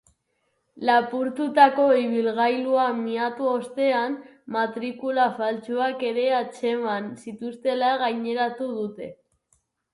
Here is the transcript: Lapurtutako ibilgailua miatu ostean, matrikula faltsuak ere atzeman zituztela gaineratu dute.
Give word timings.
Lapurtutako 0.89 1.85
ibilgailua 2.03 2.85
miatu 3.03 3.51
ostean, 3.51 4.17
matrikula 4.57 5.29
faltsuak 5.39 6.05
ere 6.11 6.27
atzeman 6.41 7.15
zituztela 7.29 7.95
gaineratu 8.07 8.75
dute. 8.83 9.15